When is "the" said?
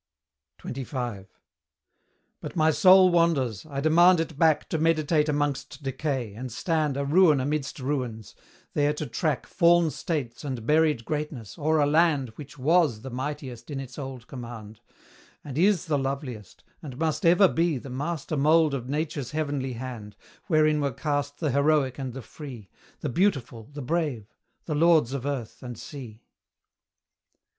13.03-13.11, 15.85-15.99, 17.77-17.91, 21.37-21.51, 22.15-22.23, 23.01-23.09, 23.71-23.83, 24.65-24.73